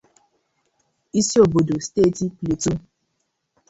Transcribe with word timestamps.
isi 1.19 1.35
obodo 1.45 1.75
steeti 1.85 2.25
Plateau. 2.37 2.79